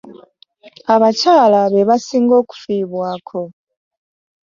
Abakyala 0.93 1.61
be 1.73 1.81
basinga 1.89 2.33
okufiibwako. 2.41 3.41